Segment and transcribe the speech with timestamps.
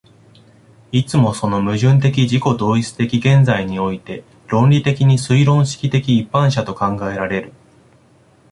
[0.91, 7.53] いつもその矛盾的自己同一的現在において論理的に推論式的一般者と考えられる。